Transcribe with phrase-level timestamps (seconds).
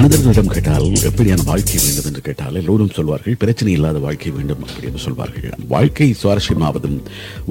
[0.00, 5.02] மனிதர்களிடம் கேட்டால் எப்படியான வாழ்க்கை வேண்டும் என்று கேட்டால் எல்லோரும் சொல்வார்கள் பிரச்சனை இல்லாத வாழ்க்கை வேண்டும் அப்படி என்று
[5.04, 5.64] சொல்வார்கள்.
[5.72, 6.94] வாழ்க்கை சுவாரஸ்யமாவதும்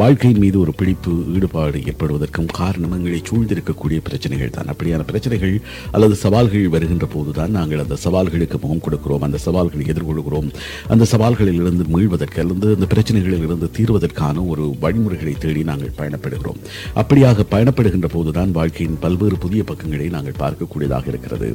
[0.01, 4.71] வாழ்க்கையின் மீது ஒரு பிடிப்பு ஈடுபாடு ஏற்படுவதற்கும் காரணம் எங்களை சூழ்ந்திருக்கக்கூடிய பிரச்சனைகள் தான்.
[4.73, 5.53] அப்படியான பிரச்சனைகள்
[5.91, 10.49] அல்லது சவால்கள் வருகின்ற போதுதான் நாங்கள் அந்த சவால்களுக்கு முகம் கொடுக்கிறோம் அந்த சவால்களை எதிர்கொள்கிறோம்.
[10.95, 16.59] அந்த சவால்களில் இருந்து மீள்வதற்கு அல்லது அந்த பிரச்சனைகளில் இருந்து தீர்வதற்கான ஒரு வழிமுறைகளை தேடி நாங்கள் பயணப்படுகிறோம்.
[17.03, 21.49] அப்படியாக பயணப்படுகின்ற போதுதான் வாழ்க்கையின் பல்வேறு புதிய பக்கங்களை நாங்கள் பார்க்கக்கூடியதாக இருக்கிறது.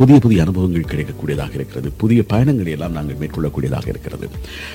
[0.00, 1.90] புதிய புதிய அனுபவங்கள் கிடைக்கக்கூடியதாக இருக்கிறது.
[1.96, 4.28] புதிய பயணங்களை எல்லாம் நாங்கள் மேற்கொள்ளக்கூடியதாக இருக்கிறது.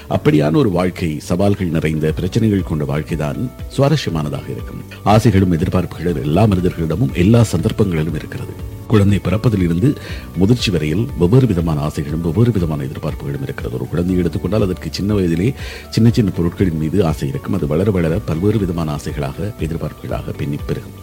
[0.09, 4.83] அப்படியான ஒரு வாழ்க்கை சவால்கள் நிறைந்த பிரச்சனைகள் கொண்ட வாழ்க்கை தான் சுவாரஸ்யமானதாக இருக்கும்.
[5.03, 8.55] ஆசைகளும் எதிர்பார்ப்புகளும் எல்லா மனிதர்களிடமும் எல்லா சந்தர்ப்பங்களிலும் இருக்கிறது.
[8.87, 9.89] குழந்தை பிறப்பதிலிருந்து
[10.37, 13.75] முதிர்ச்சி வரையில் வெவ்வேறு விதமான ஆசைகளும் வெவ்வேறு விதமான எதிர்பார்ப்புகளும் இருக்கிறது.
[13.75, 15.53] ஒரு குழந்தையை எடுத்துக்கொண்டால் அதற்கு சின்ன வயதிலே
[15.89, 17.53] சின்ன சின்ன பொருட்களின் மீது ஆசை இருக்கும்.
[17.53, 20.97] அது வளர வளர பல்வேறு விதமான ஆசைகளாக எதிர்பார்ப்புகளாக பின்னி பெருகும்.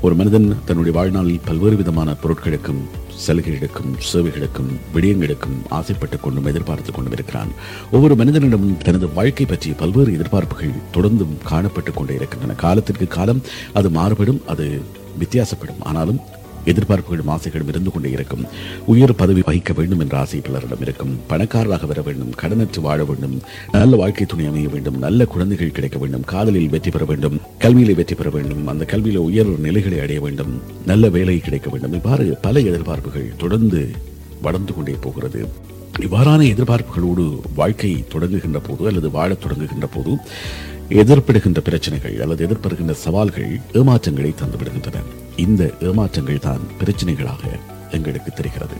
[0.00, 2.82] ஒரு மனிதன் தன்னுடைய வாழ்நாளில் பல்வேறு விதமான பொருட்களுக்கும்
[3.26, 7.48] சலுகைகளுக்கும் சேவைகளுக்கும் விடயங்களுக்கும் ஆசைப்பட்டுக் கொண்டும் எதிர்பார்த்துக் கொண்டும் இருக்கிறான்.
[7.90, 12.52] ஒவ்வொரு மனிதனிடமும் தனது வாழ்க்கை பற்றி பல்வேறு எதிர்பார்ப்புகள் தொடர்ந்தும் காணப்பட்டுக் கொண்டே இருக்கின்றன.
[12.52, 13.42] காலத்திற்கு காலம்
[13.72, 14.82] அது மாறுபடும் அது
[15.20, 15.80] வித்தியாசப்படும்.
[15.80, 16.20] ஆனாலும்
[16.64, 18.44] எதிர்பார்ப்புகளும் ஆசைகளும் இருந்து கொண்டே இருக்கும்.
[18.86, 21.20] உயர் பதவி வகிக்க வேண்டும் என்ற ஆசை பலரிடம் இருக்கும்.
[21.26, 23.40] பணக்காரராக வர வேண்டும் கடனற்று வாழ வேண்டும்
[23.72, 28.14] நல்ல வாழ்க்கை துணை அமைய வேண்டும் நல்ல குழந்தைகள் கிடைக்க வேண்டும் காதலில் வெற்றி பெற வேண்டும் கல்வியில் வெற்றி
[28.14, 31.92] பெற வேண்டும் அந்த கல்வியில உயர் நிலைகளை அடைய வேண்டும் நல்ல வேலை கிடைக்க வேண்டும்.
[31.92, 33.88] இவ்வாறு பல எதிர்பார்ப்புகள் தொடர்ந்து
[34.42, 35.48] வளர்ந்து கொண்டே போகிறது.
[36.00, 40.16] இவ்வாறான எதிர்பார்ப்புகளோடு வாழ்க்கை தொடங்குகின்ற போது அல்லது வாழத் தொடங்குகின்ற போது
[40.88, 45.02] எதிர்ப்படுகின்ற பிரச்சனைகள் அல்லது எதிர்ப்படுகின்ற சவால்கள் ஏமாற்றங்களை தந்துவிடுகின்றன.
[45.44, 47.42] இந்த ஏமாற்றங்கள் தான் பிரச்சனைகளாக
[47.96, 48.78] எங்களுக்கு தெரிகிறது.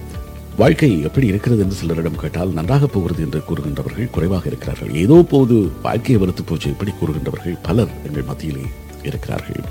[0.57, 4.93] வாழ்க்கை எப்படி இருக்கிறது என்று சிலரிடம் கேட்டால் நன்றாக போகிறது என்று கூறுகின்றவர்கள் குறைவாக இருக்கிறார்கள்.
[5.05, 5.57] ஏதோ போது
[5.87, 8.65] வாழ்க்கையை வலுத்து போச்சு இப்படி கூறுகின்றவர்கள் பலர் எங்கள் மத்தியிலே
[9.03, 9.63] இருக்கிறார்கள்.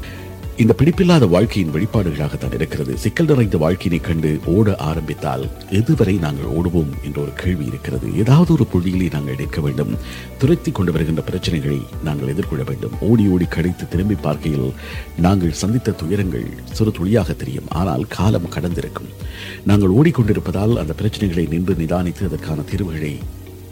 [0.62, 2.98] இந்த பிடிப்பில்லாத வாழ்க்கையின் வெளிப்பாடுகளாகத்தான் இருக்கிறது.
[2.98, 5.44] சிக்கல் நிறைந்த வாழ்க்கையினை கண்டு ஓட ஆரம்பித்தால்
[5.80, 8.08] எதுவரை நாங்கள் ஓடுவோம் என்ற ஒரு கேள்வி இருக்கிறது.
[8.22, 9.92] ஏதாவது ஒரு புள்ளியிலே நாங்கள் நிற்க வேண்டும்.
[10.38, 12.96] துரத்தி கொண்டு வருகின்ற பிரச்சனைகளை நாங்கள் எதிர்கொள்ள வேண்டும்.
[13.10, 14.74] ஓடி ஓடி கடைத்து திரும்பி பார்க்கையில்
[15.26, 17.70] நாங்கள் சந்தித்த துயரங்கள் சிறு துளியாக தெரியும்.
[17.70, 19.12] ஆனால் காலம் கடந்திருக்கும்.
[19.64, 23.14] நாங்கள் ஓடிக்கொண்டிருப்பதால் அந்த பிரச்சனைகளை நின்று நிதானித்து அதற்கான தீர்வுகளை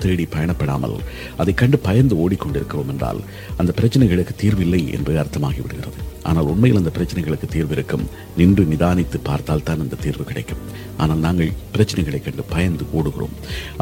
[0.03, 0.97] தேடி பயணப்படாமல்
[1.37, 3.21] அதை கண்டு பயந்து ஓடிக்கொண்டிருக்கிறோம் என்றால்
[3.57, 8.05] அந்த பிரச்சனைகளுக்கு தீர்வில்லை என்று அர்த்தமாகி விடுகிறது ஆனால் உண்மையில் அந்த பிரச்சனைகளுக்கு தீர்வு இருக்கும்.
[8.39, 10.61] நின்று நிதானித்து பார்த்தால் தான் அந்த தீர்வு கிடைக்கும்.
[11.01, 13.33] ஆனால் நாங்கள் பிரச்சனைகளை கண்டு பயந்து ஓடுகிறோம்.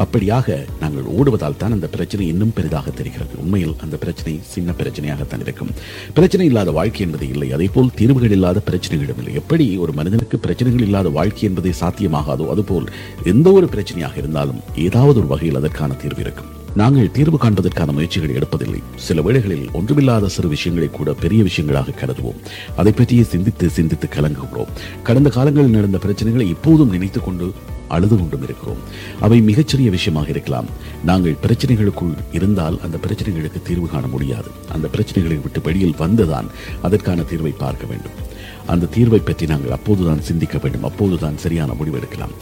[0.04, 3.34] அப்படியாக நாங்கள் ஓடுவதால் தான் அந்த பிரச்சனை இன்னும் பெரிதாக தெரிகிறது.
[3.42, 5.70] உண்மையில் அந்த பிரச்சனை சின்ன பிரச்சனையாகத்தான் இருக்கும்.
[6.18, 7.48] பிரச்சனை இல்லாத வாழ்க்கை என்பது இல்லை.
[7.58, 9.34] அதே போல் தீர்வுகள் இல்லாத பிரச்சனைகளும் இல்லை.
[9.42, 12.90] எப்படி ஒரு மனிதனுக்கு பிரச்சனைகள் இல்லாத வாழ்க்கை என்பதே சாத்தியமாகாதோ அதுபோல்
[13.34, 16.50] எந்த ஒரு பிரச்சனையாக இருந்தாலும் ஏதாவது ஒரு வகையில் அதற்கான தீர்வு இருக்கும்.
[16.74, 18.82] நாங்கள் தீர்வு காண்பதற்கான முயற்சிகளை எடுப்பதில்லை.
[18.96, 22.40] சில வேளைகளில் ஒன்றுமில்லாத சிறு விஷயங்களை கூட பெரிய விஷயங்களாக கருதுவோம்.
[22.76, 24.66] அதை பற்றியே சிந்தித்து சிந்தித்து கலங்குகிறோம்.
[25.02, 27.52] கடந்த காலங்களில் நடந்த பிரச்சனைகளை இப்போதும் நினைத்துக் கொண்டு
[27.88, 28.76] அழுது கொண்டும் இருக்கிறோம்.
[29.20, 30.64] அவை மிகச்சிறிய விஷயமாக இருக்கலாம்.
[31.04, 34.48] நாங்கள் பிரச்சனைகளுக்குள் இருந்தால் அந்த பிரச்சனைகளுக்கு தீர்வு காண முடியாது.
[34.72, 36.46] அந்த பிரச்சனைகளை விட்டு வெளியில் வந்துதான்
[36.82, 38.12] அதற்கான தீர்வை பார்க்க வேண்டும்.
[38.66, 40.84] அந்த தீர்வை பற்றி நாங்கள் அப்போதுதான் சிந்திக்க வேண்டும்.
[40.84, 42.34] அப்போதுதான் சரியான முடிவெடுக்கலாம்.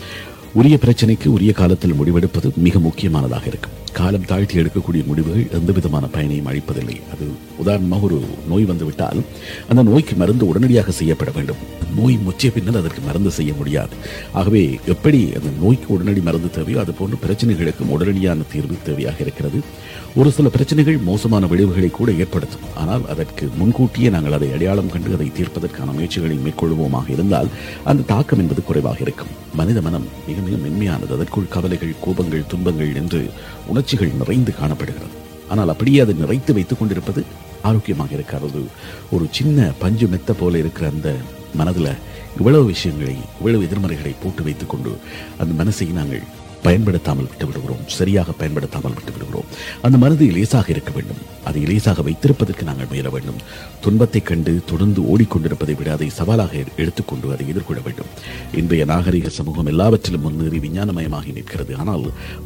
[0.52, 3.80] உரிய பிரச்சனைக்கு உரிய காலத்தில் முடிவெடுப்பது மிக முக்கியமானதாக இருக்கும்.
[3.98, 6.96] காலம் தாழ்த்தி எடுக்கக்கூடிய முடிவுகள் எந்த விதமான பயனையும் அளிப்பதில்லை.
[7.12, 7.26] அது
[7.62, 8.18] உதாரணமாக ஒரு
[8.50, 9.20] நோய் வந்துவிட்டால்
[9.70, 11.62] அந்த நோய்க்கு மருந்து உடனடியாக செய்யப்பட வேண்டும்.
[11.98, 13.94] நோய் முற்றிய பின்னர் அதற்கு மருந்து செய்ய முடியாது.
[14.40, 14.62] ஆகவே
[14.94, 19.60] எப்படி அந்த நோய்க்கு உடனடி மருந்து தேவையோ அது போன்ற பிரச்சனைகளுக்கும் உடனடியான தீர்வு தேவையாக இருக்கிறது.
[20.20, 22.66] ஒரு சில பிரச்சனைகள் மோசமான விளைவுகளை கூட ஏற்படுத்தும்.
[22.80, 27.52] ஆனால் அதற்கு முன்கூட்டியே நாங்கள் அதை அடையாளம் கண்டு அதை தீர்ப்பதற்கான முயற்சிகளை மேற்கொள்வோமாக இருந்தால்
[27.90, 29.32] அந்த தாக்கம் என்பது குறைவாக இருக்கும்.
[29.60, 31.12] மனித மனம் மிக மிக மென்மையானது.
[31.18, 33.22] அதற்குள் கவலைகள் கோபங்கள் துன்பங்கள் என்று
[33.82, 35.14] உணர்ச்சிகள் நிறைந்து காணப்படுகிறது.
[35.52, 37.20] ஆனால் அப்படியே அது நிறைத்து வைத்துக் கொண்டிருப்பது
[37.68, 38.60] ஆரோக்கியமாக இருக்காது.
[39.14, 41.08] ஒரு சின்ன பஞ்சு மெத்த போல இருக்கிற அந்த
[41.60, 41.88] மனதுல
[42.38, 44.92] இவ்வளவு விஷயங்களை இவ்வளவு எதிர்மறைகளை போட்டு வைத்துக்கொண்டு
[45.42, 46.22] அந்த மனசை நாங்கள்
[46.64, 49.48] பயன்படுத்தாமல் விட்டு விடுகிறோம் சரியாக பயன்படுத்தாமல் விட்டு விடுகிறோம்
[49.86, 51.20] அந்த மனது இலேசாக இருக்க வேண்டும்.
[51.48, 53.40] அதை லேசாக வைத்திருப்பதற்கு நாங்கள் முயல வேண்டும்.
[53.84, 56.52] துன்பத்தை கண்டு தொடர்ந்து ஓடிக்கொண்டிருப்பதை விட அதை சவாலாக
[56.82, 58.10] எடுத்துக்கொண்டு அதை எதிர்கொள்ள வேண்டும்.
[58.60, 61.74] இன்றைய நாகரிக சமூகம் எல்லாவற்றிலும் முன்னேறி விஞ்ஞானமயமாகி நிற்கிறது.
[61.76, 62.04] ஆனால்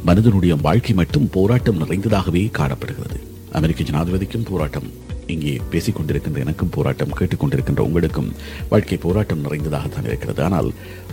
[0.09, 3.19] மனிதனுடைய வாழ்க்கை மட்டும் போராட்டம் நிறைந்ததாகவே காணப்படுகிறது.
[3.59, 4.89] அமெரிக்க ஜனாதிபதிக்கும் போராட்டம்
[5.33, 8.29] இங்கே பேசிக் கொண்டிருக்கின்ற எனக்கும் போராட்டம் கேட்டுக்கொண்டிருக்கின்ற உங்களுக்கும்
[8.69, 10.41] வாழ்க்கை போராட்டம் நிறைந்ததாகத்தான் இருக்கிறது.
[10.47, 10.69] ஆனால்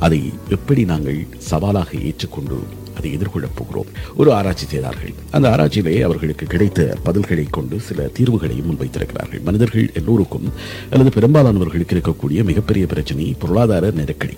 [0.07, 0.21] அதை
[0.57, 1.21] எப்படி நாங்கள்
[1.51, 2.59] சவாலாக ஏற்றுக்கொண்டு
[2.97, 3.91] அதை எதிர்கொள்ளப் போகிறோம்.
[4.17, 5.15] ஒரு ஆராய்ச்சி செய்தார்கள்.
[5.31, 9.43] அந்த ஆராய்ச்சியிலே அவர்களுக்கு கிடைத்த பதில்களை கொண்டு சில தீர்வுகளையும் முன்வைத்திருக்கிறார்கள்.
[9.43, 10.49] மனிதர்கள் எல்லோருக்கும்
[10.91, 14.37] அல்லது பெரும்பாலானவர்களுக்கு இருக்கக்கூடிய மிகப்பெரிய பிரச்சனை பொருளாதார நெருக்கடி.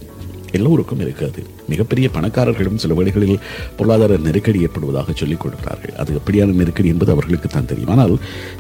[0.52, 1.40] எல்லோருக்கும் இருக்காது.
[1.68, 3.40] மிகப்பெரிய பணக்காரர்களும் சில வேளைகளில்
[3.76, 7.90] பொருளாதார நெருக்கடி ஏற்படுவதாக சொல்லிக் கொடுக்கிறார்கள் அது எப்படியான நெருக்கடி என்பது அவர்களுக்கு தான் தெரியும்.
[7.94, 8.14] ஆனால்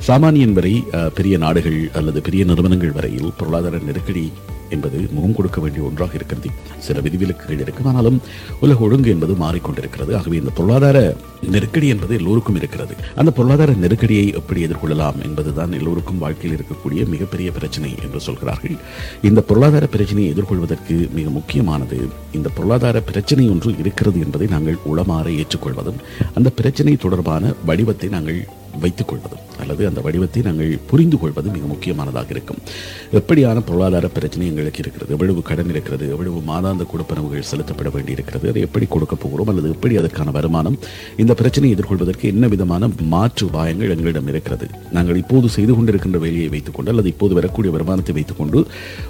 [0.08, 0.74] சாமானியன் வரை
[1.14, 4.32] பெரிய நாடுகள் அல்லது பெரிய நிறுவனங்கள் வரையில் பொருளாதார நெருக்கடி
[4.70, 6.50] என்பது முகம் கொடுக்க வேண்டிய ஒன்றாக இருக்கிறது.
[6.78, 8.20] சில விதிவிலக்குகள் இருக்கும் ஆனாலும்
[8.60, 10.16] உலக ஒழுங்கு என்பது மாறிக்கொண்டிருக்கிறது.
[10.16, 11.16] ஆகவே இந்த பொருளாதார
[11.50, 12.94] நெருக்கடி என்பது எல்லோருக்கும் இருக்கிறது.
[13.16, 18.76] அந்த பொருளாதார நெருக்கடியை எப்படி எதிர்கொள்ளலாம் என்பதுதான் எல்லோருக்கும் வாழ்க்கையில் இருக்கக்கூடிய மிகப்பெரிய பிரச்சனை என்று சொல்கிறார்கள்.
[19.22, 26.00] இந்த பொருளாதார பிரச்சனையை எதிர்கொள்வதற்கு மிக முக்கியமானது இந்த பொருளாதார பிரச்சனை ஒன்று இருக்கிறது என்பதை நாங்கள் உளமாற ஏற்றுக்கொள்வதும்
[26.34, 28.46] அந்த பிரச்சனை தொடர்பான வடிவத்தை நாங்கள்
[28.80, 29.45] வைத்துக் கொள்வதும்.
[29.58, 32.60] அல்லது அந்த வடிவத்தை நாங்கள் புரிந்து கொள்வது மிக முக்கியமானதாக இருக்கும்.
[33.12, 35.12] எப்படியான பொருளாதார பிரச்சனை எங்களுக்கு இருக்கிறது?
[35.12, 36.10] எவ்வளவு கடன் இருக்கிறது?
[36.10, 38.48] எவ்வளவு மாதாந்த கொடுப்பனவுகள் செலுத்தப்பட வேண்டியிருக்கிறது?
[38.48, 39.48] அதை எப்படி கொடுக்க போகிறோம்?
[39.48, 40.78] அல்லது எப்படி அதற்கான வருமானம்?
[41.16, 44.68] இந்த பிரச்சனையை எதிர்கொள்வதற்கு என்ன விதமான மாற்று உபாயங்கள் எங்களிடம் இருக்கிறது?
[44.92, 48.66] நாங்கள் இப்போது செய்து கொண்டிருக்கின்ற வேலையை வைத்துக்கொண்டு அல்லது இப்போது வரக்கூடிய வருமானத்தை வைத்துக்கொண்டு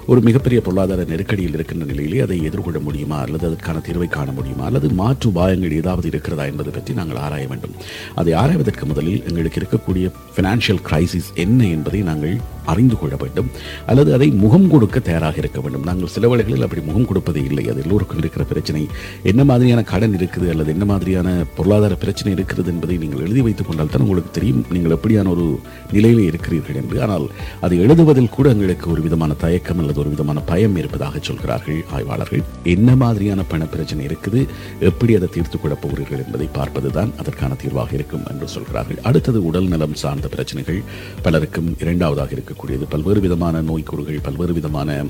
[0.07, 3.19] ஒரு மிகப்பெரிய பொருளாதார நெருக்கடியில் இருக்கின்ற நிலையிலே அதை எதிர்கொள்ள முடியுமா?
[3.19, 4.65] அல்லது அதற்கான தீர்வை காண முடியுமா?
[4.65, 7.71] அல்லது மாற்று உபாயங்கள் ஏதாவது இருக்கிறதா என்பது பற்றி நாங்கள் ஆராய வேண்டும்.
[8.15, 13.49] அதை ஆராய்வதற்கு முதலில் எங்களுக்கு இருக்கக்கூடிய ஃபினான்ஷியல் கிரைசிஸ் என்ன என்பதை நாங்கள் அறிந்து கொள்ள வேண்டும்.
[13.85, 15.83] அல்லது அதை முகம் கொடுக்க தயாராக இருக்க வேண்டும்.
[15.83, 17.69] நாங்கள் சில வேளைகளில் அப்படி முகம் கொடுப்பதே இல்லை.
[17.69, 18.87] அது எல்லோருக்கும் இருக்கிற பிரச்சனை.
[19.23, 20.49] என்ன மாதிரியான கடன் இருக்குது?
[20.49, 24.65] அல்லது என்ன மாதிரியான பொருளாதார பிரச்சனை இருக்கிறது என்பதை நீங்கள் எழுதி வைத்துக் கொண்டால் தான் உங்களுக்கு தெரியும்.
[24.69, 25.59] நீங்கள் எப்படியான ஒரு
[25.91, 27.01] நிலையில் இருக்கிறீர்கள் என்று.
[27.01, 27.29] ஆனால்
[27.61, 32.43] அதை எழுதுவதில் கூட எங்களுக்கு ஒரு விதமான தயக்கம் அல்லது ஒரு விதமான பயம் இருப்பதாக சொல்கிறார்கள் ஆய்வாளர்கள்.
[32.63, 34.45] என்ன மாதிரியான பண பிரச்சனை இருக்குது?
[34.79, 38.99] எப்படி அதை தீர்த்துக் கொள்ளப் போகிறீர்கள் என்பதை பார்ப்பதுதான் அதற்கான தீர்வாக இருக்கும் என்று சொல்கிறார்கள்.
[39.03, 40.79] அடுத்தது உடல் நலம் சார்ந்த பிரச்சனைகள்
[41.25, 42.85] பலருக்கும் இரண்டாவதாக இருக்கக்கூடியது.
[42.89, 45.05] பல்வேறு விதமான நோய்க்கூறுகள் பல்வேறு விதமான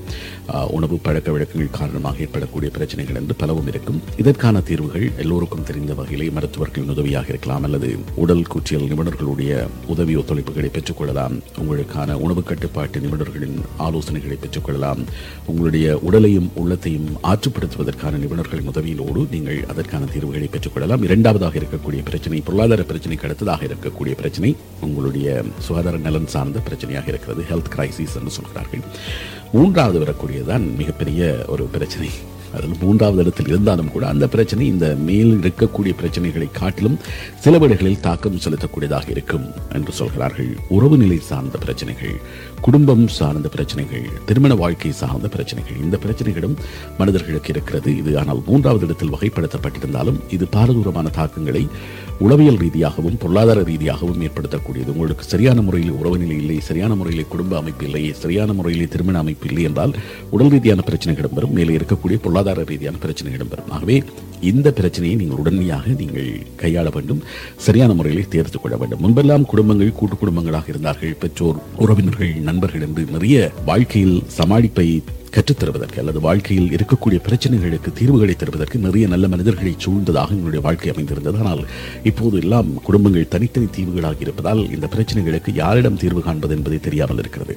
[0.77, 3.99] உணவு பழக்க வழக்கங்கள் காரணமாக ஏற்படக்கூடிய பிரச்சனைகள் என்று பலவும் இருக்கும்.
[4.17, 7.89] இதற்கான தீர்வுகள் எல்லோருக்கும் தெரிந்த வகையிலே மருத்துவர்களின் உதவியாக இருக்கலாம் அல்லது
[8.23, 9.51] உடல் கூற்றியல் நிபுணர்களுடைய
[9.93, 11.35] உதவி ஒத்துழைப்புகளை பெற்றுக்கொள்ளலாம்.
[11.61, 15.01] உங்களுக்கான உணவு கட்டுப்பாட்டு நிபுணர்களின் ஆலோசனைகளை பெற்றுக்கொள்ளலாம்.
[15.45, 21.03] உங்களுடைய உடலையும் உள்ளத்தையும் ஆற்றுப்படுத்துவதற்கான நிபுணர்களின் உதவியிலோடு நீங்கள் அதற்கான தீர்வுகளை பெற்றுக்கொள்ளலாம்.
[21.07, 25.06] இரண்டாவதாக இருக்கக்கூடிய பிரச்சனை பொருளாதார பிரச்சனைக்கு அடுத்ததாக இருக்கக்கூடிய பிரச்சனை உங்களுடைய
[25.67, 28.85] சுகாதார நலன் சார்ந்த பிரச்சனையாக இருக்கிறது ஹெல்த் கிரைசிஸ் என்று சொல்கிறார்கள்.
[29.53, 32.09] மூன்றாவது வரக்கூடியதான் மிகப்பெரிய ஒரு பிரச்சனை.
[32.57, 36.97] அதில் மூன்றாவது இடத்தில் இருந்தாலும் கூட அந்த பிரச்சனை இந்த மேல் இருக்கக்கூடிய பிரச்சனைகளை காட்டிலும்
[37.43, 39.45] சில வீடுகளில் தாக்கம் செலுத்தக்கூடியதாக இருக்கும்
[39.77, 40.51] என்று சொல்கிறார்கள்.
[40.75, 42.15] உறவு நிலை சார்ந்த பிரச்சனைகள்
[42.61, 46.55] குடும்பம் சார்ந்த பிரச்சனைகள் திருமண வாழ்க்கை சார்ந்த பிரச்சனைகள் இந்த பிரச்சனைகளும்
[46.97, 47.97] மனிதர்களுக்கு இருக்கிறது.
[47.97, 51.67] இது ஆனால் மூன்றாவது இடத்தில் வகைப்படுத்தப்பட்டிருந்தாலும் இது பாரதூரமான தாக்கங்களை
[52.25, 54.89] உளவியல் ரீதியாகவும் பொருளாதார ரீதியாகவும் ஏற்படுத்தக்கூடியது.
[54.93, 59.45] உங்களுக்கு சரியான முறையில் உறவு நிலை இல்லை சரியான முறையில் குடும்ப அமைப்பு இல்லை சரியான முறையில் திருமண அமைப்பு
[59.49, 59.93] இல்லை என்றால்
[60.35, 63.97] உடல் ரீதியான பிரச்சனை வரும் மேலே இருக்கக்கூடிய பொருளாதார ரீதியான பிரச்சனை வரும் ஆகவே
[64.51, 66.31] இந்த பிரச்சனையை நீங்கள் உடனடியாக நீங்கள்
[66.63, 67.21] கையாள வேண்டும்
[67.67, 69.01] சரியான முறையில் தேர்த்து கொள்ள வேண்டும்.
[69.05, 71.15] முன்பெல்லாம் குடும்பங்கள் கூட்டு குடும்பங்களாக இருந்தார்கள்.
[71.23, 74.89] பெற்றோர் உறவினர்கள் நண்பர்கள் என்று நிறைய வாழ்க்கையில் சமாளிப்பை
[75.35, 81.37] கற்றுத்தருவதற்கு அல்லது வாழ்க்கையில் இருக்கக்கூடிய பிரச்சனைகளுக்கு தீர்வுகளை தருவதற்கு நிறைய நல்ல மனிதர்களை சூழ்ந்ததாக என்னுடைய வாழ்க்கை அமைந்திருந்தது.
[81.43, 81.61] ஆனால்
[82.09, 87.55] இப்போது எல்லாம் குடும்பங்கள் தனித்தனி தீவுகளாக இருப்பதால் இந்த பிரச்சனைகளுக்கு யாரிடம் தீர்வு காண்பது என்பதை தெரியாமல் இருக்கிறது.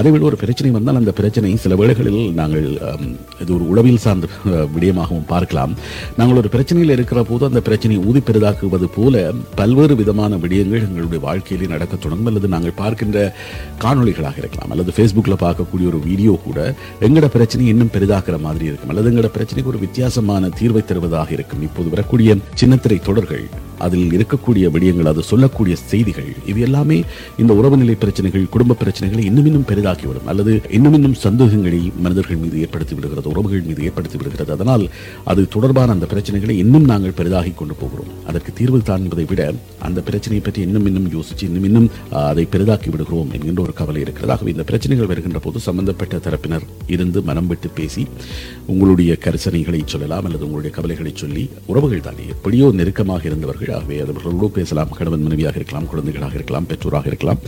[0.00, 2.66] அதைவிட ஒரு பிரச்சனை வந்தால் அந்த பிரச்சனை சில வேளைகளில் நாங்கள்
[3.42, 4.28] இது ஒரு உளவியல் சார்ந்த
[4.74, 5.74] விடயமாகவும் பார்க்கலாம்.
[6.20, 9.24] நாங்கள் ஒரு பிரச்சனையில் இருக்கிற போது அந்த பிரச்சனையை ஊதி பெரிதாக்குவது போல
[9.60, 13.18] பல்வேறு விதமான விடயங்கள் எங்களுடைய வாழ்க்கையிலே நடக்க தொடங்கும் அல்லது நாங்கள் பார்க்கின்ற
[13.84, 14.72] காணொளிகளாக இருக்கலாம்.
[14.74, 16.60] அல்லது ஃபேஸ்புக்கில் பார்க்கக்கூடிய ஒரு வீடியோ கூட
[17.22, 18.88] எங்கட பிரச்சனை இன்னும் பெரிதாக்குற மாதிரி இருக்கும்.
[18.88, 21.62] அல்லது எங்கட பிரச்சனைக்கு ஒரு வித்தியாசமான தீர்வை தருவதாக இருக்கும்.
[21.62, 23.48] இப்போது வரக்கூடிய சின்னத்திரை தொடர்கள்
[23.86, 26.98] அதில் இருக்கக்கூடிய விடயங்கள் அது சொல்லக்கூடிய செய்திகள் இது எல்லாமே
[27.42, 32.94] இந்த உறவுநிலை பிரச்சனைகள் குடும்ப பிரச்சனைகளை இன்னும் இன்னும் பெரிதாக்கிவிடும் அல்லது இன்னும் இன்னும் சந்தேகங்களை மனிதர்கள் மீது ஏற்படுத்தி
[32.96, 34.52] விடுகிறது உறவுகள் மீது ஏற்படுத்தி விடுகிறது.
[34.56, 34.84] அதனால்
[35.32, 38.10] அது தொடர்பான அந்த பிரச்சனைகளை இன்னும் நாங்கள் பெரிதாகி கொண்டு போகிறோம்.
[38.30, 39.42] அதற்கு தீர்வு காண்பதை விட
[39.88, 41.88] அந்த பிரச்சனையை பற்றி இன்னும் இன்னும் யோசிச்சு இன்னும் இன்னும்
[42.30, 44.32] அதை பெரிதாக்கி விடுகிறோம் என்கின்ற ஒரு கவலை இருக்கிறது.
[44.36, 48.04] ஆகவே இந்த பிரச்சனைகள் வருகின்ற போது சம்பந்தப்பட்ட தரப்பினர் இருந்து மனம் விட்டு பேசி
[48.72, 54.88] உங்களுடைய கரிசனைகளை சொல்லலாம் அல்லது உங்களுடைய கவலைகளை சொல்லி உறவுகள் தானே எப்படியோ நெருக்கமாக இருந்தவர்கள் ஆகவே அவர்களோடு பேசலாம்
[54.88, 57.38] கணவன் மனைவியாக இருக்கலாம் குழந்தைகளாக இருக்கலாம் பெற்றோராக இருக்கலாம்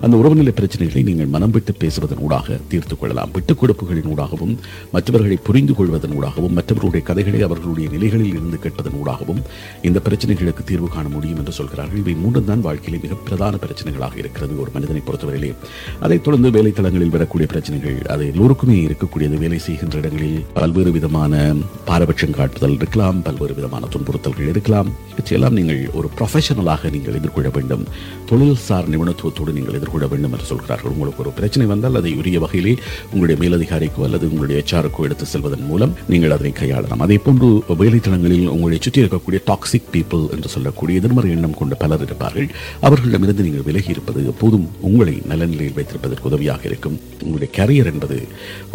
[0.00, 3.30] அந்த உறவுநிலை பிரச்சனைகளை நீங்கள் மனம் விட்டு பேசுவதன் ஊடாக தீர்த்து கொள்ளலாம்.
[3.32, 4.56] விட்டுக் கொடுப்புகளின் ஊடாகவும்
[4.92, 9.42] மற்றவர்களை புரிந்து கொள்வதன் ஊடாகவும் மற்றவர்களுடைய கதைகளை அவர்களுடைய நிலைகளில் இருந்து கேட்பதன் ஊடாகவும்
[9.82, 11.98] இந்த பிரச்சனைகளுக்கு தீர்வு காண முடியும் என்று சொல்கிறார்கள்.
[11.98, 15.54] இவை மூன்று தான் வாழ்க்கையிலே மிக பிரதான பிரச்சனைகளாக இருக்கிறது ஒரு மனிதனை பொறுத்தவரையிலே.
[16.00, 19.38] அதைத் தொடர்ந்து வேலைத்தளங்களில் வரக்கூடிய பிரச்சனைகள் அது எல்லோருக்குமே இருக்கக்கூடியது.
[19.38, 21.54] வேலை செய்கின்ற இடங்களில் பல்வேறு விதமான
[21.84, 24.88] பாரபட்சம் காட்டுதல் இருக்கலாம் பல்வேறு விதமான துன்புறுத்தல்கள் இருக்கலாம்.
[25.10, 27.84] இவற்றையெல்லாம் நீங்கள் நீங்கள் ஒரு ப்ரொஃபஷனலாக நீங்கள் எதிர்கொள்ள வேண்டும்.
[28.30, 30.92] தொழில்சார் நிபுணத்துவத்தோடு நீங்கள் எதிர்கொள்ள வேண்டும் என்று சொல்கிறார்கள்.
[30.94, 32.74] உங்களுக்கு ஒரு பிரச்சனை வந்தால் அதை உரிய வகையிலே
[33.12, 37.04] உங்களுடைய மேலதிகாரிக்கோ அல்லது உங்களுடைய எச்ஆருக்கோ எடுத்து செல்வதன் மூலம் நீங்கள் அதனை கையாளலாம்.
[37.06, 37.48] அதே போன்று
[37.82, 42.48] வேலைத்தளங்களில் உங்களை சுற்றி இருக்கக்கூடிய டாக்ஸிக் பீப்புள் என்று சொல்லக்கூடிய எதிர்மறை எண்ணம் கொண்ட பலர் இருப்பார்கள்.
[42.86, 46.96] அவர்களிடமிருந்து நீங்கள் விலகி இருப்பது எப்போதும் உங்களை நல்ல நிலையில் வைத்திருப்பதற்கு உதவியாக இருக்கும்.
[47.24, 48.18] உங்களுடைய கரியர் என்பது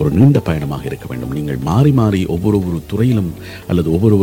[0.01, 1.35] ஒரு நீண்ட பயணமாக இருக்க வேண்டும்.
[1.39, 3.31] நீங்கள் மாறி மாறி ஒவ்வொரு ஒரு துறையிலும்
[3.71, 4.17] அல்லது ஒவ்வொரு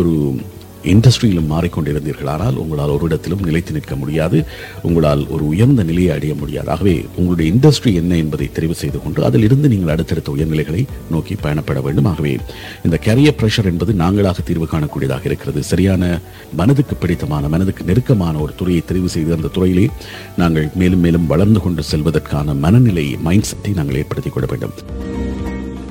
[0.84, 4.44] இண்டஸ்ட்ரியிலும் இண்டஸ்ட்ரியிலும் மாறிக்கொண்டிருந்தீர்களானால் உங்களால் ஒரு இடத்திலும் நிலைத்து நிற்க முடியாது.
[4.82, 6.70] உங்களால் ஒரு உயர்ந்த நிலையை அடைய முடியாது.
[6.70, 11.82] ஆகவே உங்களுடைய இண்டஸ்ட்ரி என்ன என்பதை தெரிவு செய்து கொண்டு அதில் இருந்து நீங்கள் அடுத்தடுத்த உயர்நிலைகளை நோக்கி பயணப்பட
[11.82, 12.04] வேண்டும்.
[12.04, 12.38] ஆகவே
[12.84, 15.62] இந்த கரியர் பிரஷர் என்பது நாங்களாக தீர்வு காணக்கூடியதாக இருக்கிறது.
[15.62, 16.20] சரியான
[16.56, 19.88] மனதுக்கு பிடித்தமான மனதுக்கு நெருக்கமான ஒரு துறையை தெரிவு செய்து அந்த துறையிலே
[20.36, 24.72] நாங்கள் மேலும் மேலும் வளர்ந்து கொண்டு செல்வதற்கான மனநிலை மைண்ட் செட்டை நாங்கள் ஏற்படுத்திக் கொள்ள வேண்டும்.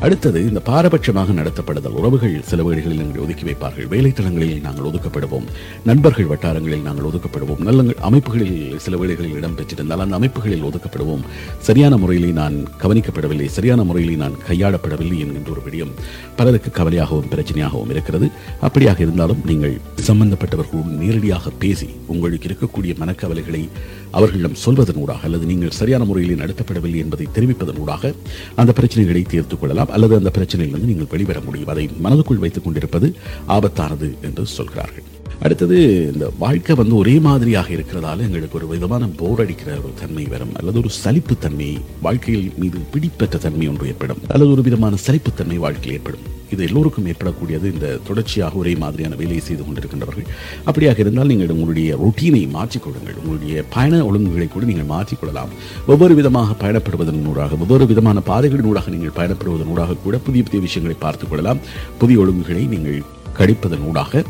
[0.05, 3.87] அடுத்தது இந்த பாரபட்சமாக நடத்தப்படுதல் உறவுகள் சில வீடுகளில் நீங்கள் ஒதுக்கி வைப்பார்கள்.
[3.93, 5.47] வேலைத்தளங்களில் நாங்கள் ஒதுக்கப்படுவோம்.
[5.85, 7.59] நண்பர்கள் வட்டாரங்களில் நாங்கள் ஒதுக்கப்படுவோம்.
[7.59, 11.23] நல்ல அமைப்புகளில் சில வீடுகளில் இடம் பெற்றிருந்தால் அந்த அமைப்புகளில் ஒதுக்கப்படுவோம்.
[11.59, 13.45] சரியான முறையிலே நான் கவனிக்கப்படவில்லை.
[13.45, 15.93] சரியான முறையிலே நான் கையாளப்படவில்லை என்கின்ற ஒரு விடயம்
[16.35, 18.29] பலருக்கு கவலையாகவும் பிரச்சனையாகவும் இருக்கிறது.
[18.61, 23.63] அப்படியாக இருந்தாலும் நீங்கள் சம்பந்தப்பட்டவர்களுடன் நேரடியாக பேசி உங்களுக்கு இருக்கக்கூடிய மனக்கவலைகளை
[24.11, 28.13] அவர்களிடம் சொல்வதன் ஊடாக அல்லது நீங்கள் சரியான முறையிலே நடத்தப்படவில்லை என்பதை தெரிவிப்பதன் ஊடாக
[28.55, 29.88] அந்த பிரச்சனைகளை தீர்த்துக் கொள்ளலாம்.
[29.89, 31.67] அல்லது அந்த பிரச்சனையிலிருந்து நீங்கள் வெளிவர முடியும்.
[31.67, 33.15] அதை மனதுக்குள் வைத்துக் கொண்டிருப்பது
[33.47, 35.03] ஆபத்தானது என்று சொல்கிறார்கள்.
[35.41, 40.55] அடுத்தது இந்த வாழ்க்கை வந்து ஒரே மாதிரியாக இருக்கிறதால எங்களுக்கு ஒரு விதமான போர் அடிக்கிற ஒரு தன்மை வரும்.
[40.55, 44.17] அல்லது ஒரு சலிப்புத்தன்மை வாழ்க்கையில் மீது பிடிப்பற்ற தன்மை ஒன்று ஏற்படும்.
[44.27, 46.37] அல்லது ஒரு விதமான சலிப்புத்தன்மை வாழ்க்கையில் ஏற்படும்.
[46.51, 47.73] இது எல்லோருக்கும் ஏற்படக்கூடியது.
[47.73, 50.25] இந்த தொடர்ச்சியாக ஒரே மாதிரியான வேலையை செய்து கொண்டிருக்கின்றவர்கள்.
[50.65, 53.15] அப்படியாக இருந்தால் நீங்கள் உங்களுடைய ரொட்டீனை மாற்றிக்கொள்ளுங்கள்.
[53.23, 55.47] உங்களுடைய பயண ஒழுங்குகளை கூட நீங்கள் மாற்றிக்கொள்ளலாம்.
[55.87, 61.29] ஒவ்வொரு விதமாக பயணப்படுவதன் ஊடாக ஒவ்வொரு விதமான பாதைகளினூடாக நீங்கள் பயணப்படுவதன் ஊடாக கூட புதிய புதிய விஷயங்களை பார்த்துக்
[61.29, 61.57] கொள்ளலாம்.
[61.97, 63.03] புதிய ஒழுங்குகளை நீங்கள்
[63.37, 64.23] கழிப்பதன் ஊடாக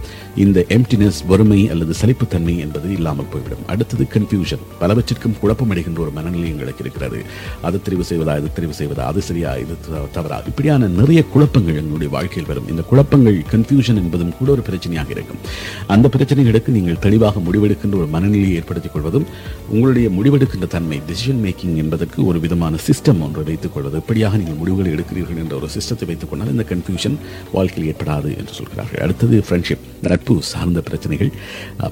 [0.44, 3.64] இந்த எம்டினஸ் வறுமை அல்லது சலிப்புத்தன்மை என்பது இல்லாமல் போய்விடும்.
[3.74, 7.20] அடுத்தது கன்ஃபியூஷன் பலவற்றிற்கும் குழப்பமடைகின்ற ஒரு மனநிலை எங்களுக்கு இருக்கிறது.
[7.68, 9.76] அது தெரிவு செய்வதா இது தெரிவு செய்வதா அது சரியா இது
[10.18, 10.38] தவறா?
[10.52, 12.70] இப்படியான நிறைய குழப்பங்கள் எங்களுடைய வாழ்க்கையில் வரும்.
[12.74, 15.42] இந்த குழப்பங்கள் கன்ஃபியூஷன் என்பதும் கூட ஒரு பிரச்சனையாக இருக்கும்.
[15.96, 19.28] அந்த பிரச்சனைகளுக்கு நீங்கள் தெளிவாக முடிவெடுக்கின்ற ஒரு மனநிலையை ஏற்படுத்திக் கொள்வதும்
[19.74, 23.98] உங்களுடைய முடிவெடுக்கின்ற தன்மை டிசிஷன் மேக்கிங் என்பதற்கு ஒரு விதமான சிஸ்டம் ஒன்றை வைத்துக் கொள்வது.
[24.04, 27.18] இப்படியாக நீங்கள் முடிவுகளை எடுக்கிறீர்கள் என்ற ஒரு சிஸ்டத்தை வைத்துக் கொண்டால் இந்த கன்ஃபியூஷன்
[27.58, 28.89] வாழ்க்கையில் ஏற்படாது என்று சொல்கிறார்.
[29.02, 31.32] அடுத்தது ஃப்ரெண்ட்ஷிப் நட்பு சார்ந்த பிரச்சனைகள்.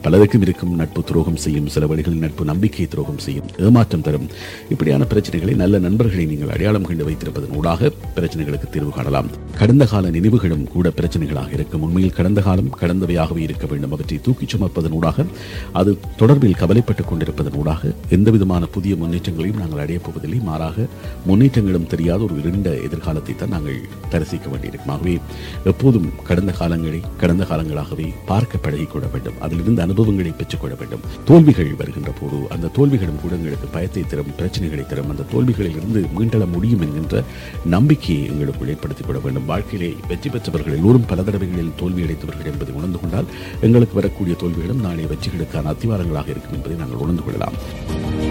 [0.01, 0.75] பலருக்கும் இருக்கும்.
[0.75, 1.67] நட்பு துரோகம் செய்யும்.
[1.67, 3.45] சில வழிகளில் நட்பு நம்பிக்கை துரோகம் செய்யும்.
[3.59, 4.27] ஏமாற்றம் தரும்.
[4.69, 9.27] இப்படியான பிரச்சனைகளை நல்ல நண்பர்களை நீங்கள் அடையாளம் கண்டு வைத்திருப்பதன் ஊடாக பிரச்சனைகளுக்கு தீர்வு காணலாம்.
[9.57, 11.81] கடந்த கால நினைவுகளும் கூட பிரச்சனைகளாக இருக்கும்.
[11.81, 13.91] உண்மையில் கடந்த காலம் கடந்தவையாகவே இருக்க வேண்டும்.
[13.91, 15.25] அவற்றை தூக்கிச் சுமப்பதன் ஊடாக
[15.73, 20.39] அது தொடர்பில் கவலைப்பட்டுக் கொண்டிருப்பதன் ஊடாக எந்த விதமான புதிய முன்னேற்றங்களையும் நாங்கள் அடையப் போவதில்லை.
[20.39, 20.85] மாறாக
[21.27, 24.95] முன்னேற்றங்களும் தெரியாத ஒரு இருண்ட எதிர்காலத்தை தான் நாங்கள் தரிசிக்க வேண்டியிருக்கும்.
[24.95, 25.19] ஆகவே
[25.63, 29.37] எப்போதும் கடந்த காலங்களை கடந்த காலங்களாக என்பதை பார்க்க பழகிக்கொள்ள வேண்டும்.
[29.39, 30.99] அதிலிருந்து அனுபவங்களை பெற்றுக்கொள்ள வேண்டும்.
[31.25, 36.81] தோல்விகள் வருகின்ற போது அந்த தோல்விகளும் கூட எங்களுக்கு பயத்தை தரும் பிரச்சனைகளை தரும் அந்த தோல்விகளிலிருந்து மீண்டள முடியும்
[36.81, 37.23] என்கின்ற
[37.65, 39.45] நம்பிக்கையை எங்களுக்குள் ஏற்படுத்திக் கொள்ள வேண்டும்.
[39.45, 45.09] வாழ்க்கையிலே வெற்றி பெற்றவர்கள் எல்லோரும் பல தடவைகளில் தோல்வி அடைத்தவர்கள் என்பதை உணர்ந்து கொண்டால் எங்களுக்கு வரக்கூடிய தோல்விகளும் நாளைய
[45.13, 48.26] வெற்றிகளுக்கான அத்திவாரங்களாக இருக்கும் என்பதை நாங்கள் உணர்ந்து கொள்ளலாம்.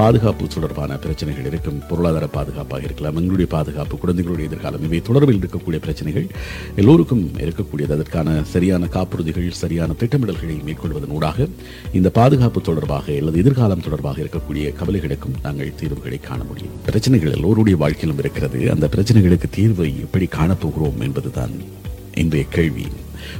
[0.00, 6.26] பாதுகாப்பு தொடர்பான பிரச்சனைகள் இருக்கும் பொருளாதார பாதுகாப்பாக இருக்கலாம் எங்களுடைய பாதுகாப்பு குழந்தைகளுடைய எதிர்காலம் இவை தொடர்பில் இருக்கக்கூடிய பிரச்சனைகள்
[6.76, 7.92] எல்லோருக்கும் இருக்கக்கூடியது.
[7.96, 11.48] அதற்கான சரியான காப்புறுதிகள் சரியான திட்டமிடல்களை மேற்கொள்வதன் ஊடாக
[11.92, 16.76] இந்த பாதுகாப்பு தொடர்பாக அல்லது எதிர்காலம் தொடர்பாக இருக்கக்கூடிய கவலைகளுக்கும் நாங்கள் தீர்வுகளை காண முடியும்.
[16.84, 18.70] பிரச்சனைகள் எல்லோருடைய வாழ்க்கையிலும் இருக்கிறது.
[18.70, 21.54] அந்த பிரச்சனைகளுக்கு தீர்வை எப்படி காணப்போகிறோம் என்பதுதான்
[22.14, 22.86] இன்றைய கேள்வி.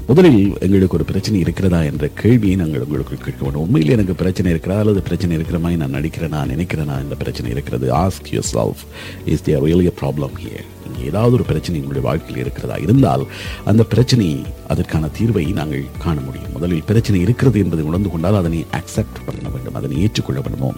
[0.06, 4.80] முதலில் எங்களுக்கு ஒரு பிரச்சனை இருக்கிறதா என்ற கேள்வியை நாங்கள் உங்களுக்கு கேட்க வேண்டும் உண்மையில் எனக்கு பிரச்சனை இருக்கிறதா
[4.80, 7.88] அல்லது பிரச்சனை இருக்கிற மாதிரி நான் நடிக்கிறேனா நினைக்கிறேனா இந்த பிரச்சனை இருக்கிறது.
[8.04, 8.84] Ask yourself
[9.24, 10.68] is there really problem here
[11.08, 13.22] ஏதாவது ஒரு பிரச்சனை உங்களுடைய வாழ்க்கையில் இருக்கிறதா இருந்தால்
[13.70, 14.26] அந்த பிரச்சனை
[14.72, 16.52] அதற்கான தீர்வை நாங்கள் காண முடியும்.
[16.56, 20.70] முதலில் பிரச்சனை இருக்கிறது என்பதை உணர்ந்து கொண்டால் அதனை அக்செப்ட் பண்ண வேண்டும் அதனை ஏற்றுக்கொள்ள வேண்டுமோ.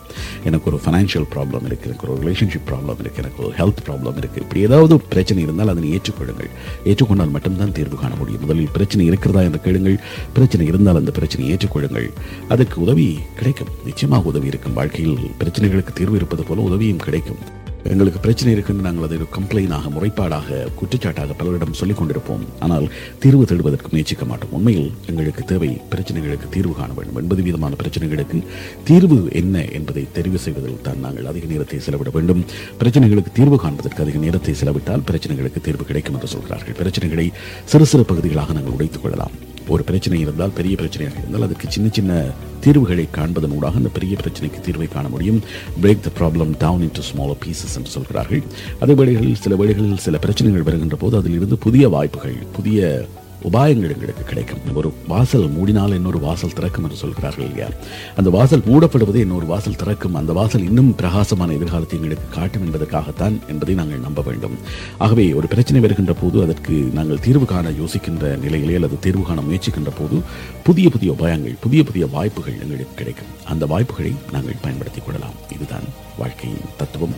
[0.49, 4.45] எனக்கு ஒரு ஃபைனான்ஷியல் ப்ராப்ளம் இருக்குது எனக்கு ஒரு ரிலேஷன்ஷிப் ப்ராப்ளம் இருக்குது எனக்கு ஒரு ஹெல்த் ப்ராப்ளம் இருக்குது
[4.47, 6.51] இப்படி ஏதாவது ஒரு பிரச்சனை இருந்தால் அதனை ஏற்றுக்கொள்ளுங்கள்.
[6.91, 8.41] ஏற்றுக்கொண்டால் மட்டும்தான் தீர்வு காண முடியும்.
[8.41, 10.01] முதலில் பிரச்சனை இருக்கிறதா என்று கேளுங்கள்.
[10.33, 12.11] பிரச்சனை இருந்தால் அந்த பிரச்சனையை ஏற்றுக்கொள்ளுங்கள்.
[12.49, 13.69] அதற்கு உதவி கிடைக்கும்.
[13.85, 14.73] நிச்சயமாக உதவி இருக்கும்.
[14.73, 17.61] வாழ்க்கையில் பிரச்சனைகளுக்கு தீர்வு இருப்பது போல உதவியும் கிடைக்கும்.
[17.91, 22.45] எங்களுக்கு பிரச்சனை இருக்குன்னு நாங்கள் அதை ஒரு கம்ப்ளைனாக முறைப்பாடாக குற்றச்சாட்டாக பலரிடம் சொல்லிக் கொண்டிருப்போம்.
[22.61, 24.53] ஆனால் தீர்வு தேடுவதற்கு முயற்சிக்க மாட்டோம்.
[24.53, 27.17] உண்மையில் எங்களுக்கு தேவை பிரச்சனைகளுக்கு தீர்வு காண வேண்டும்.
[27.17, 28.43] எண்பது விதமான பிரச்சனைகளுக்கு
[28.85, 32.45] தீர்வு என்ன என்பதை தெரிவு செய்வதில் தான் நாங்கள் அதிக நேரத்தை செலவிட வேண்டும்.
[32.79, 36.77] பிரச்சனைகளுக்கு தீர்வு காண்பதற்கு அதிக நேரத்தை செலவிட்டால் பிரச்சனைகளுக்கு தீர்வு கிடைக்கும் என்று சொல்கிறார்கள்.
[36.83, 37.33] பிரச்சனைகளை
[37.65, 39.52] சிறு சிறு பகுதிகளாக நாங்கள் உடைத்துக் கொள்ளலாம்.
[39.69, 42.25] ஒரு பிரச்சனை இருந்தால் பெரிய பிரச்சனையாக இருந்தால் அதற்கு சின்ன சின்ன
[42.61, 45.43] தீர்வுகளை காண்பதன் ஊடாக அந்த பெரிய பிரச்சனைக்கு தீர்வை காண முடியும்.
[45.83, 48.43] Break the problem down into smaller pieces என்று சொல்கிறார்கள்.
[48.81, 53.07] அதே வேளைகளில் சில வேளைகளில் சில பிரச்சனைகள் வருகின்ற போது அதிலிருந்து புதிய வாய்ப்புகள் புதிய
[53.43, 54.59] உபாயங்கள் எங்களுக்கு கிடைக்கும்.
[54.75, 57.69] ஒரு வாசல் மூடினால் இன்னொரு வாசல் திறக்கும் என்று சொல்கிறார்கள் இல்லையா?
[58.17, 60.15] அந்த வாசல் மூடப்படுவது இன்னொரு வாசல் திறக்கும்.
[60.15, 64.59] அந்த வாசல் இன்னும் பிரகாசமான எதிர்காலத்தை எங்களுக்கு காட்டும் என்பதற்காகத்தான் என்பதை நாங்கள் நம்ப வேண்டும்.
[64.99, 69.91] ஆகவே ஒரு பிரச்சனை வருகின்ற போது அதற்கு நாங்கள் தீர்வு காண யோசிக்கின்ற நிலையிலே அல்லது தீர்வு காண முயற்சிக்கின்ற
[69.99, 70.23] போது
[70.63, 73.27] புதிய புதிய உபாயங்கள் புதிய புதிய வாய்ப்புகள் எங்களுக்கு கிடைக்கும்.
[73.45, 75.35] அந்த வாய்ப்புகளை நாங்கள் பயன்படுத்திக் கொள்ளலாம்.
[75.55, 75.83] இதுதான்
[76.19, 77.15] வாழ்க்கையின் தத்துவம்.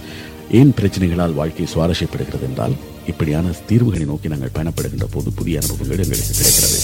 [0.51, 2.73] ஏன் பிரச்சனைகளால் வாழ்க்கை சுவாரஸ்யப்படுகிறது என்றால்
[3.07, 6.79] இப்படியான தீர்வுகளை நோக்கி நாங்கள் பயணப்படுகின்ற போது புதிய அனுபவங்கள் எங்களுக்கு கிடைக்கிறது.